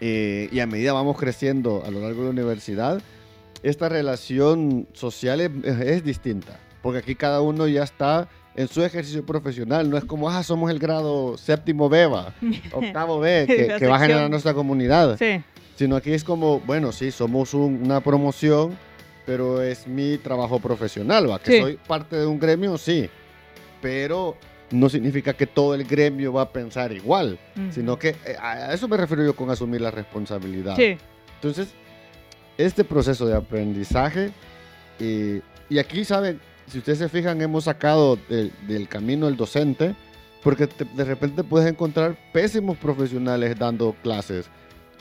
[0.01, 3.01] eh, y a medida vamos creciendo a lo largo de la universidad,
[3.63, 9.25] esta relación social es, es distinta, porque aquí cada uno ya está en su ejercicio
[9.27, 12.33] profesional, no es como, ah, somos el grado séptimo beba,
[12.73, 13.45] octavo B,
[13.79, 15.43] que, va a generar nuestra comunidad, Sí,
[15.77, 18.77] sino aquí es como, bueno, sí, somos un- una promoción,
[19.27, 21.39] pero es mi trabajo profesional, ¿va?
[21.41, 21.61] Que Sí.
[21.61, 23.09] soy parte de un gremio, sí,
[23.83, 24.37] pero
[24.71, 27.39] no significa que todo el gremio va a pensar igual
[27.71, 30.75] sino que eh, a eso me refiero yo con asumir la responsabilidad.
[30.77, 30.97] Sí,
[31.37, 31.69] Entonces,
[32.57, 34.31] este proceso de aprendizaje,
[35.01, 36.41] y aquí, ¿saben?
[36.67, 39.95] Si ustedes se fijan, hemos sacado del- del camino el docente,
[40.43, 44.47] porque te- de repente puedes encontrar pésimos profesionales dando clases,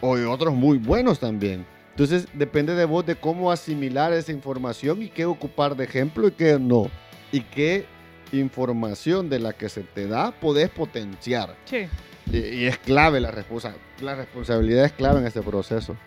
[0.02, 1.66] o otros muy buenos también.
[1.92, 6.32] Entonces, depende de vos de cómo asimilar esa información y qué ocupar de ejemplo y
[6.32, 6.90] qué no.
[7.32, 7.86] Y qué
[8.32, 11.56] información de la que se te da podés potenciar.
[11.66, 11.88] sí.
[12.32, 15.98] Y, y es clave la, responsa- la responsabilidad es clave en este proceso.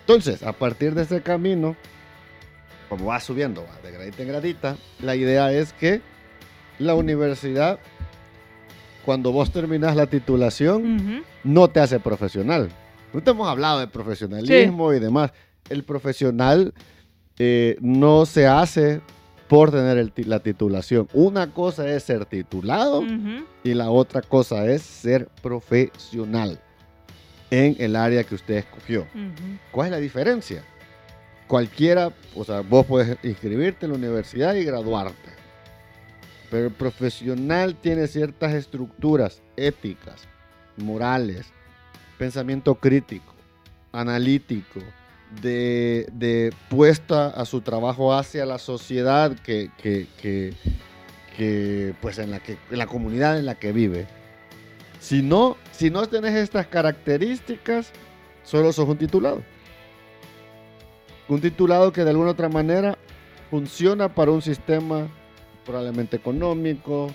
[0.00, 1.76] Entonces, a partir de este camino,
[2.92, 6.02] como va subiendo va de gradita en gradita, la idea es que
[6.78, 7.78] la universidad,
[9.06, 12.68] cuando vos terminas la titulación, no te hace profesional.
[13.14, 15.32] No te hemos hablado de profesionalismo y demás.
[15.70, 16.74] El profesional
[17.38, 19.00] eh, no se hace
[19.48, 21.08] por tener el la titulación.
[21.14, 23.02] Una cosa es ser titulado
[23.64, 26.60] y la otra cosa es ser profesional
[27.50, 29.06] en el área que usted escogió.
[29.70, 30.62] ¿Cuál es la diferencia?
[31.52, 35.28] Cualquiera, o sea, vos puedes inscribirte en la universidad y graduarte.
[36.50, 40.22] Pero el profesional tiene ciertas estructuras éticas,
[40.78, 41.44] morales,
[42.16, 43.34] pensamiento crítico,
[43.92, 44.80] analítico,
[45.42, 52.40] de, de puesta a su trabajo hacia la sociedad que, que, que- pues en la,
[52.40, 54.06] que, en la comunidad en la que vive.
[55.00, 57.90] Si no, si no tenés estas características,
[58.42, 59.42] solo sos un titulado.
[61.28, 62.96] Un titulado que de alguna otra manera
[63.50, 65.08] funciona para un sistema
[65.64, 67.12] probablemente económico,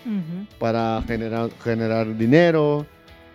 [0.60, 2.86] para generar, generar dinero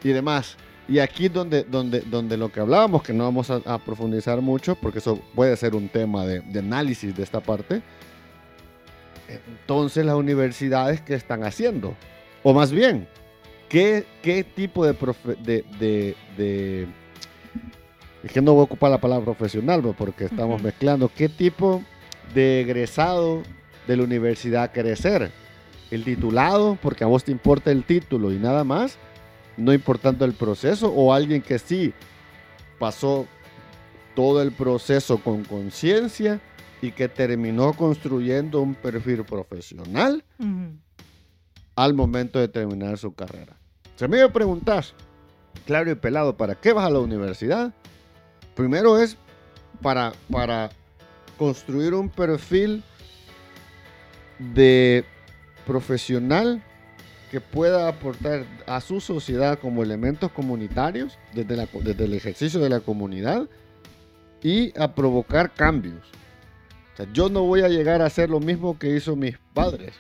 [0.03, 0.57] y demás.
[0.89, 4.75] Y aquí donde, donde, donde lo que hablábamos, que no vamos a, a profundizar mucho,
[4.75, 7.83] porque eso puede ser un tema de, de análisis de esta parte,
[9.29, 11.95] entonces las universidades, ¿qué están haciendo?
[12.43, 13.07] O más bien,
[13.69, 16.87] ¿qué, qué tipo de, profe- de, de, de-
[18.23, 21.09] Es que no voy a ocupar la palabra profesional, porque estamos mezclando.
[21.09, 21.83] ¿Qué tipo
[22.35, 23.43] de egresado
[23.87, 25.33] de la universidad quiere ser?
[25.91, 26.79] ¿El titulado?
[26.81, 28.97] Porque a vos te importa el título y nada más,
[29.57, 31.93] no importando el proceso, o alguien que sí
[32.79, 33.27] pasó
[34.15, 36.41] todo el proceso con conciencia
[36.81, 40.25] y que terminó construyendo un perfil profesional
[41.75, 43.57] al momento de terminar su carrera.
[43.97, 44.95] Si a mí me preguntas,
[45.67, 47.73] claro y pelado, ¿para qué vas a la universidad?
[48.55, 49.17] Primero es
[49.81, 50.71] para, para
[51.39, 52.83] construir un perfil
[54.39, 55.05] de
[55.67, 56.63] profesional
[57.31, 62.81] que pueda aportar a su sociedad como elementos comunitarios desde, desde el ejercicio de la
[62.81, 63.49] comunidad
[64.43, 66.11] y a provocar cambios.
[67.13, 69.95] Yo no voy a llegar a hacer lo mismo que hizo mis padres.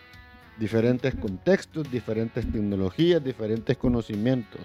[0.59, 4.61] Diferentes contextos, diferentes tecnologías, diferentes conocimientos.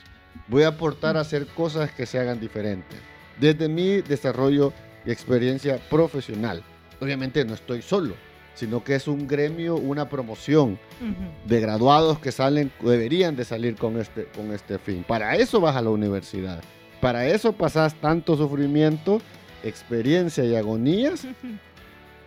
[0.48, 3.00] Voy a aportar a hacer cosas que se hagan diferentes.
[3.40, 4.74] Desde mi desarrollo
[5.06, 6.64] y experiencia profesional.
[7.00, 8.16] Obviamente no estoy solo,
[8.56, 11.48] sino que es un gremio, una promoción Ujú.
[11.48, 15.04] de graduados que salen, deberían de salir con este, con este fin.
[15.08, 16.62] Para eso vas a la universidad.
[17.00, 19.22] Para eso pasas tanto sufrimiento,
[19.64, 21.28] experiencia y agonías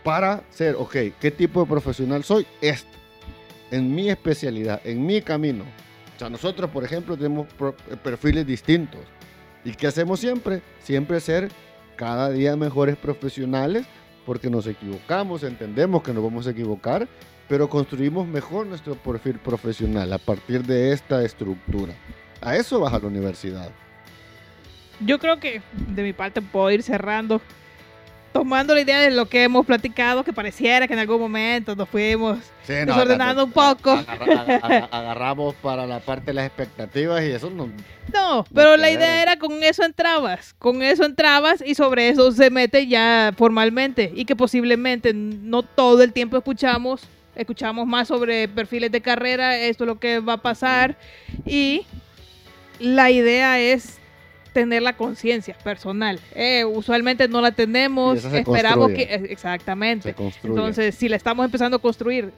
[0.05, 2.46] para ser, ok, ¿qué tipo de profesional soy?
[2.61, 2.88] Este.
[3.73, 5.64] En mi especialidad, en mi camino.
[6.16, 9.01] O sea, nosotros, por ejemplo, tenemos pro- perfiles distintos.
[9.64, 10.62] ¿Y qué hacemos siempre?
[10.81, 11.51] Siempre ser
[11.96, 13.87] cada día mejores profesionales
[14.25, 17.09] porque nos equivocamos, entendemos que nos vamos a equivocar,
[17.49, 21.94] pero construimos mejor nuestro perfil profesional a partir de esta estructura.
[22.40, 23.70] A eso vas a la universidad.
[25.01, 27.40] Yo creo que de mi parte puedo ir cerrando,
[28.33, 31.88] tomando la idea de lo que hemos platicado, que pareciera que en algún momento nos
[31.88, 33.90] fuimos Sí, desordenando un poco.
[33.90, 37.69] agarra- agarra- agarramos para la parte de las expectativas y eso no,
[38.12, 42.51] No, pero la idea era con eso entrabas, con eso entrabas y sobre eso se
[42.51, 47.03] mete ya formalmente y que posiblemente no todo el tiempo escuchamos,
[47.35, 50.97] escuchamos más sobre perfiles de carrera, esto es lo que va a pasar
[51.47, 51.85] y
[52.79, 54.00] la idea es
[54.53, 56.19] tener la conciencia personal.
[56.35, 59.07] Eh, usualmente no la tenemos, esperamos construye.
[59.09, 60.15] que eh, exactamente.
[60.45, 62.33] Entonces, si la estamos empezando a construir,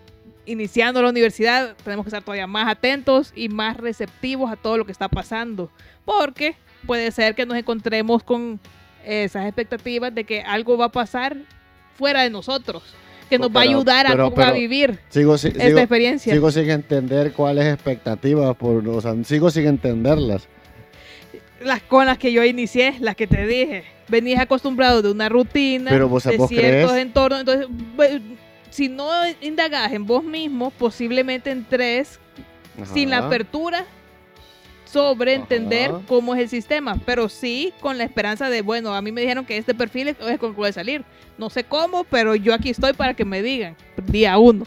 [0.47, 4.85] iniciando la universidad, tenemos que estar todavía más atentos y más receptivos a todo lo
[4.85, 5.71] que está pasando.
[6.05, 8.59] Porque puede ser que nos encontremos con
[9.05, 11.37] esas expectativas de que algo va a pasar
[11.97, 12.83] fuera de nosotros,
[13.31, 15.79] que nos va a Pero- ayudar a, pero- a pero- vivir sigo, si- esta sigo,
[15.79, 16.33] experiencia.
[16.33, 20.49] sigo sin entender cuáles expectativas, por, o sea, sigo sin entenderlas.
[21.65, 23.85] Las con las que yo inicié, las que te dije.
[24.09, 27.41] Venías acostumbrado de una rutina, Pero vos- de vos ciertos crees- entornos.
[27.41, 27.69] Entonces,
[28.71, 29.09] si no
[29.41, 32.19] indagas en vos mismo, posiblemente entres
[32.93, 33.27] sin la Ajá.
[33.27, 33.85] apertura
[34.85, 36.01] sobre entender Ajá.
[36.07, 39.45] cómo es el sistema, pero sí con la esperanza de, bueno, a mí me dijeron
[39.47, 41.05] que este perfil es con el que voy a salir.
[41.39, 43.77] No sé cómo, pero yo aquí estoy para que me digan.
[44.07, 44.67] Día uno.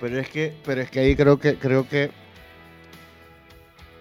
[0.00, 2.10] Pero es que, pero es que ahí creo que, creo que,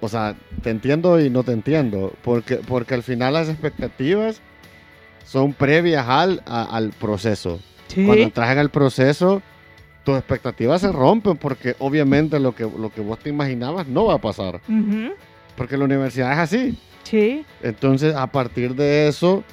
[0.01, 4.41] o sea, te entiendo y no te entiendo, porque, porque al final las expectativas
[5.25, 7.59] son previas al, a- al proceso.
[8.05, 9.41] Cuando entras en el proceso,
[10.03, 14.15] tus expectativas se rompen porque obviamente lo que, lo que vos te imaginabas no va
[14.15, 14.61] a pasar,
[15.55, 16.79] porque la universidad es así.
[17.03, 17.45] Sí.
[17.63, 19.43] Entonces, a partir de eso,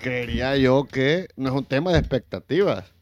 [0.00, 2.92] creería yo que no es un tema de expectativas.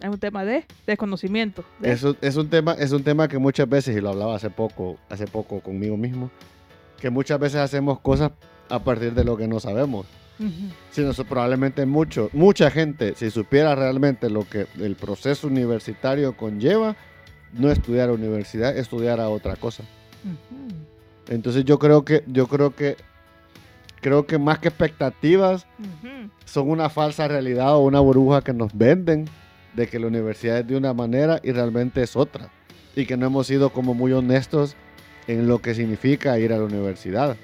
[0.00, 1.64] Es un tema de desconocimiento.
[1.78, 4.96] de- es un tema, es un tema que muchas veces, y lo hablaba hace poco,
[5.08, 6.30] hace poco conmigo mismo,
[7.00, 8.32] que muchas veces hacemos cosas
[8.68, 10.06] a partir de lo que no sabemos.
[10.90, 16.96] Si no, probablemente mucho, mucha gente, si supiera realmente lo que el proceso universitario conlleva,
[17.52, 19.84] no estudiar a universidad, estudiar a otra cosa.
[21.28, 22.96] Entonces yo creo que, yo creo que,
[24.00, 25.66] creo que más que expectativas,
[26.44, 29.26] son una falsa realidad o una burbuja que nos venden
[29.74, 32.50] de que la universidad es de una manera y realmente es otra.
[32.96, 34.76] Y que no hemos sido como muy honestos
[35.26, 37.36] en lo que significa ir a la universidad.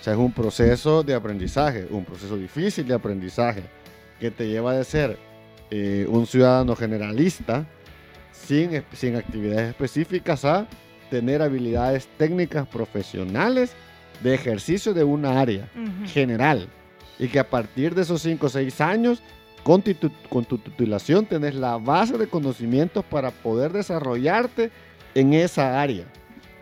[0.00, 3.62] O sea, es un proceso de aprendizaje, un proceso difícil de aprendizaje,
[4.20, 5.18] que te lleva de ser
[5.70, 7.66] eh, un ciudadano generalista
[8.32, 10.66] sin, sin actividades específicas a
[11.10, 13.72] tener habilidades técnicas profesionales
[14.22, 15.68] de ejercicio de una área
[16.06, 16.68] general.
[17.18, 19.22] Y que a partir de esos 5 o 6 años,
[19.66, 24.70] con, titu- con tu titulación, tenés la base de conocimientos para poder desarrollarte
[25.16, 26.04] en esa área.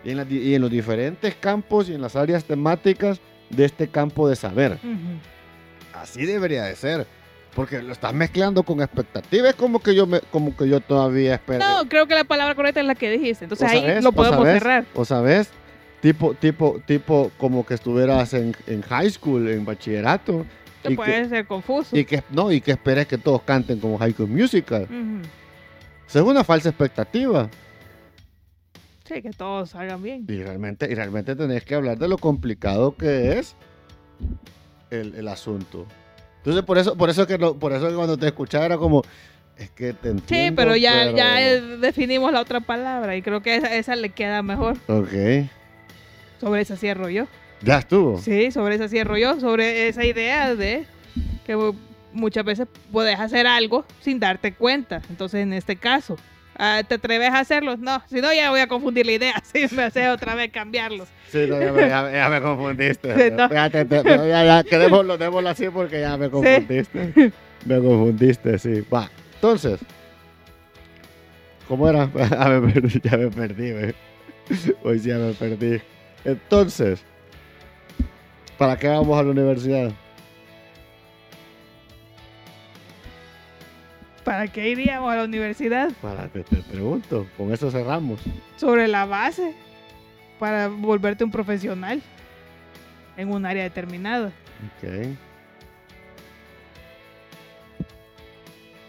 [0.02, 3.88] y en, di- y en los diferentes campos y en las áreas temáticas de este
[3.88, 4.78] campo de saber.
[4.82, 5.98] Ujú.
[6.00, 7.06] Así debería de ser.
[7.54, 9.54] Porque lo estás mezclando con expectativas.
[9.54, 11.60] Como que yo, me, como que yo todavía espero.
[11.66, 13.44] No, creo que la palabra correcta es la que dijiste.
[13.44, 14.84] Entonces ahí sabes, lo o podemos sabes, cerrar.
[14.94, 15.50] O sabes,
[16.00, 20.44] tipo, tipo, tipo como que estuvieras en, en high school, en bachillerato.
[20.88, 21.96] Que y puede ser confuso.
[21.96, 24.86] Y que, no, y que esperes que todos canten como High School Musical.
[26.06, 27.48] Esa es una falsa expectativa.
[29.04, 30.24] Sí, que todos salgan bien.
[30.28, 33.54] Y realmente, y realmente tenés que hablar de lo complicado que es
[34.90, 35.86] el, el asunto.
[36.38, 39.02] Entonces, por eso, por eso que lo- por eso que cuando te escuchaba era como,
[39.56, 40.26] es que te entiendo.
[40.50, 43.96] Sí, pero ya, pero- ya eh, definimos la otra palabra y creo que esa, esa
[43.96, 44.76] le queda mejor.
[44.88, 45.48] Ok.
[46.40, 47.26] Sobre esa cierro yo.
[47.64, 48.18] Ya estuvo.
[48.18, 49.40] Sí, sobre esa cierro yo.
[49.40, 50.84] Sobre esa idea de
[51.46, 51.74] que mu-
[52.12, 55.00] muchas veces puedes hacer algo sin darte cuenta.
[55.10, 56.16] Entonces, en este caso,
[56.58, 57.76] ah, ¿te atreves a hacerlo?
[57.76, 59.42] No, si no, ya voy a confundir la idea.
[59.52, 61.08] Si me hace otra vez cambiarlos.
[61.30, 63.14] Sí, no, ya, me, ya- ya me confundiste.
[63.16, 63.48] Sí, no.
[63.50, 67.32] Ya, te- te- ya, ya, quedémoslo, démoslo así porque ya me confundiste.
[67.64, 68.84] Me confundiste, sí.
[68.92, 69.08] Va.
[69.36, 69.80] Entonces,
[71.68, 72.10] ¿cómo era?
[72.38, 73.72] Ah, me perdí, ya me perdí.
[74.82, 75.80] Hoy sí ya me perdí.
[76.26, 77.02] Entonces,
[78.58, 79.92] ¿para qué vamos a la universidad?
[84.24, 85.92] ¿Para qué iríamos a la universidad?
[86.00, 88.20] Para, te, te pregunto, con eso cerramos.
[88.56, 89.54] Sobre la base.
[90.38, 92.02] Para volverte un profesional
[93.16, 94.32] en un área determinada.
[94.78, 95.16] Ok.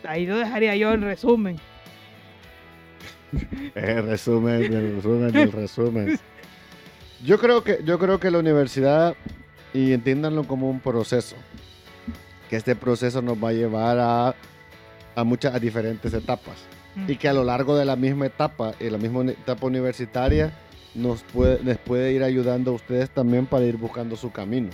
[0.08, 1.58] Ahí lo dejaría yo en resumen.
[3.76, 6.20] Eh, resumen, del resumen, del resumen.
[7.26, 9.16] Yo creo que, yo creo que la universidad,
[9.76, 11.36] y entiéndanlo como un proceso,
[12.50, 14.34] que este proceso nos va a llevar a,
[15.16, 16.56] a muchas, a diferentes etapas.
[17.10, 20.54] Y que a lo largo de la misma etapa, en la misma etapa universitaria,
[20.94, 24.70] nos puede, les puede ir ayudando a ustedes también para ir buscando su camino.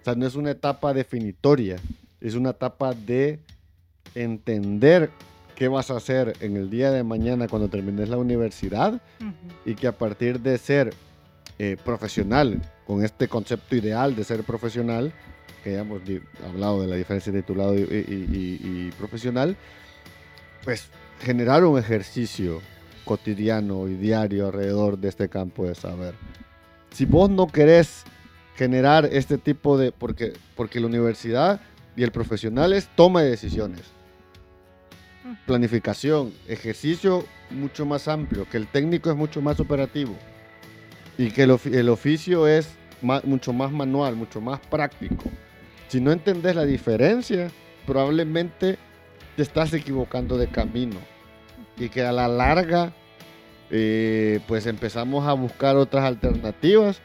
[0.00, 1.76] O sea, no es una etapa definitoria,
[2.20, 3.38] es una etapa de
[4.16, 5.10] entender
[5.54, 9.30] qué vas a hacer en el día de mañana cuando termines la universidad Ujú.
[9.70, 10.92] y que a partir de ser
[11.60, 15.12] eh, profesional, con este concepto ideal de ser profesional,
[15.62, 16.02] que ya hemos
[16.46, 19.56] hablado de la diferencia de titulado y, y- y- y profesional,
[20.64, 20.88] pues
[21.20, 22.60] generar un ejercicio
[23.04, 26.14] cotidiano y diario alrededor de este campo de saber.
[26.90, 28.04] Si vos no querés
[28.56, 31.60] generar este tipo de, porque, porque la universidad
[31.96, 33.82] y el profesional es toma de decisiones.
[35.46, 40.14] Planificación, ejercicio mucho más amplio, que el técnico es mucho más operativo
[41.18, 42.68] y que el, el oficio es
[43.02, 45.24] ma- mucho más manual, mucho más práctico.
[45.88, 47.50] Si no entendés la diferencia,
[47.86, 48.78] probablemente
[49.36, 50.96] te estás equivocando de camino
[51.76, 52.92] y que a la larga
[53.70, 57.00] eh, pues empezamos a buscar otras alternativas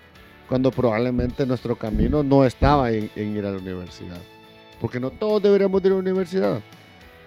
[0.48, 4.20] cuando probablemente nuestro camino no estaba en, en ir a la universidad.
[4.80, 6.62] Porque no todos deberíamos ir a la universidad.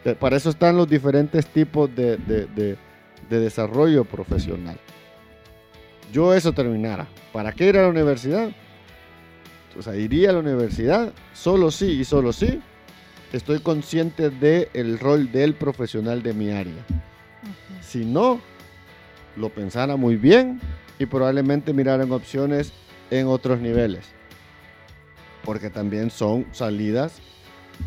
[0.04, 2.76] Eh, Para eso están los diferentes tipos de, de- de-
[3.28, 4.76] de desarrollo profesional.
[6.12, 7.08] Yo eso terminara.
[7.32, 8.50] ¿Para qué ir a la universidad?
[9.78, 12.60] O sea, iría a la universidad solo sí y solo sí
[13.32, 16.84] estoy consciente del rol del profesional de mi área.
[17.80, 18.40] Si no,
[19.36, 20.60] lo pensara muy bien
[20.98, 22.72] y probablemente miraran opciones
[23.10, 24.06] en otros niveles.
[25.44, 27.20] Porque también son salidas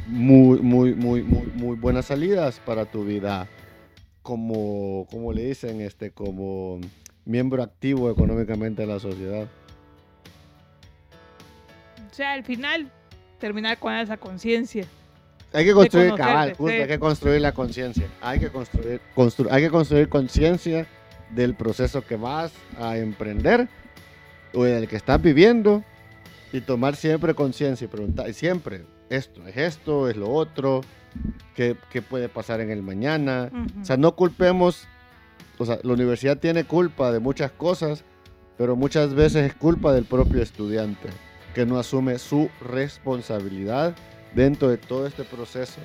[0.08, 3.48] muy, muy, muy, muy, muy buenas salidas para tu vida
[4.22, 6.80] como, como le dicen, este, como
[7.26, 9.48] miembro activo económicamente de la sociedad.
[12.12, 12.92] O sea, al final,
[13.40, 14.86] terminar con esa conciencia.
[15.52, 16.74] Hay que construir, cabal, justo, sí.
[16.82, 18.08] hay que construir la conciencia.
[18.22, 20.88] Hay que construir, constru- hay que construir conciencia
[21.30, 23.68] del proceso que vas a emprender
[24.54, 25.84] o del que estás viviendo
[26.52, 30.82] y tomar siempre conciencia y preguntar, siempre, esto es esto, es lo otro,
[31.56, 33.50] ¿qué, qué puede pasar en el mañana?
[33.52, 33.82] Ujú.
[33.82, 34.88] O sea, no culpemos,
[35.64, 38.04] o sea, la universidad tiene culpa de muchas cosas,
[38.58, 41.10] pero muchas veces es culpa del propio estudiante,
[41.56, 43.96] que no asume su responsabilidad
[44.36, 45.80] dentro de todo este proceso,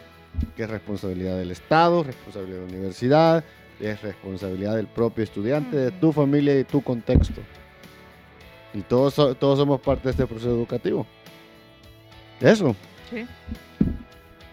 [0.57, 3.45] que es responsabilidad del Estado, responsabilidad de la universidad,
[3.81, 7.41] es responsabilidad del propio estudiante, de tu familia y tu contexto.
[8.75, 11.07] Y todos, todos somos parte de este proceso educativo.
[12.41, 12.75] Eso,
[13.11, 13.27] Sí,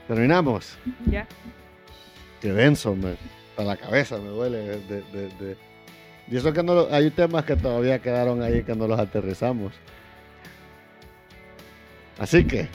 [0.07, 0.77] terminamos.
[1.09, 1.27] ya.
[2.41, 3.15] Qué denso, me,
[3.57, 4.57] a la cabeza me duele.
[4.59, 5.57] De, de- de-
[6.29, 9.73] Y eso que no lo- hay temas que todavía quedaron ahí que no los aterrizamos.
[12.19, 12.67] Así que,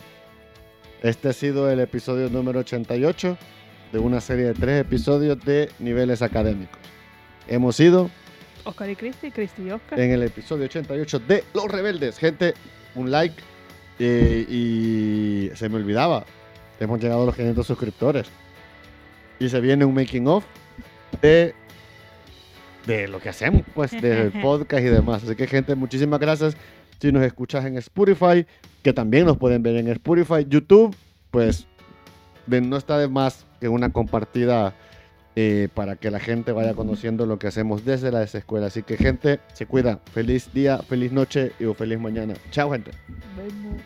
[1.02, 3.36] este ha sido el episodio número 88
[3.92, 6.78] de una serie de tres episodios de niveles académicos.
[7.48, 8.10] Hemos sido
[8.64, 9.98] Oscar y Cristi, Cristi y Oscar.
[9.98, 12.18] en el episodio 88 de Los Rebeldes.
[12.18, 12.54] Gente,
[12.94, 13.34] un like.
[14.02, 16.24] eh, y se me olvidaba,
[16.78, 18.26] hemos llegado a los 500 suscriptores.
[19.38, 20.44] Y se viene un making of
[21.22, 21.54] de,
[22.86, 25.22] de lo que hacemos, pues, del podcast y demás.
[25.24, 26.56] Así que, gente, muchísimas gracias.
[27.00, 28.46] Si nos escuchas en Spotify,
[28.82, 30.94] que también nos pueden ver en Spotify, YouTube,
[31.30, 31.66] pues
[32.46, 34.74] de- no está de más que una compartida
[35.36, 38.66] eh, para que la gente vaya conociendo lo que hacemos desde la escuela.
[38.66, 40.00] Así que gente, se cuida.
[40.12, 42.34] Feliz día, feliz noche y o feliz mañana.
[42.50, 42.90] Chao gente.
[43.36, 43.80] Vemos.